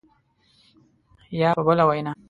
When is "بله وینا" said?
1.67-2.11